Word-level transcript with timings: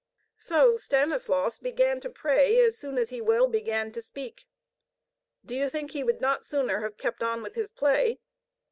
So 0.39 0.77
Stanislaus 0.77 1.59
began 1.59 1.99
to 1.99 2.09
pray 2.09 2.59
as 2.59 2.75
soon 2.75 2.97
as 2.97 3.09
he 3.09 3.21
well 3.21 3.45
began 3.47 3.91
to 3.91 4.01
speak. 4.01 4.45
Do 5.45 5.55
you 5.55 5.69
think 5.69 5.91
he 5.91 6.03
would 6.03 6.19
not 6.19 6.43
sooner 6.43 6.81
have 6.81 6.97
kept 6.97 7.21
on 7.21 7.43
with 7.43 7.53
his 7.53 7.69
play? 7.71 8.19